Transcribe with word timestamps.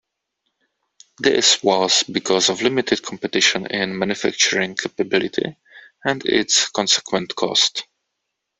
This 1.19 1.61
was 1.61 2.01
because 2.01 2.49
of 2.49 2.63
limited 2.63 3.03
competition 3.03 3.67
in 3.67 3.95
manufacturing 3.99 4.73
capability 4.75 5.55
and 6.03 6.25
its 6.25 6.69
consequent 6.71 7.35
cost. 7.35 7.83